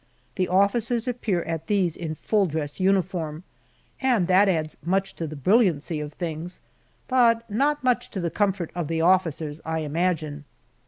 [0.33, 3.43] The officers appear at these in full dress uniform,
[4.01, 6.59] and that adds much to the brilliancy of things,
[7.07, 10.45] but not much to the comfort of the officers, I imagine.